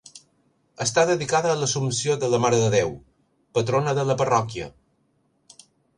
Està 0.85 1.01
dedicada 1.09 1.51
a 1.51 1.57
l'Assumpció 1.59 2.15
de 2.23 2.29
la 2.31 2.39
Mare 2.45 2.61
de 2.63 2.71
Déu, 2.77 2.95
patrona 3.59 3.97
de 4.01 4.07
la 4.13 4.17
parròquia. 4.23 4.71